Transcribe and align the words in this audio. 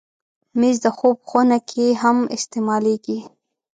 مېز 0.59 0.77
د 0.85 0.87
خوب 0.97 1.17
خونه 1.29 1.57
کې 1.69 1.85
هم 2.01 2.17
استعمالېږي. 2.35 3.19